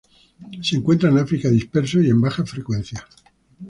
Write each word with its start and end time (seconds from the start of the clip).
Se 0.63 0.75
encuentra 0.77 1.09
en 1.11 1.19
África 1.19 1.47
disperso 1.47 2.01
y 2.01 2.09
en 2.09 2.19
bajas 2.19 2.49
frecuencias. 2.49 3.03